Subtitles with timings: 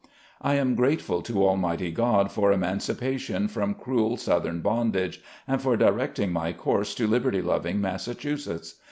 [0.41, 5.77] I am greatful to Almighty God for emancipa tion from cruel southern bondage, and for
[5.77, 8.77] directing my course to liberty loving Massachusetts.